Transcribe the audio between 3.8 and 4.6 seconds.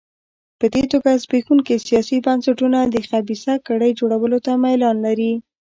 جوړولو ته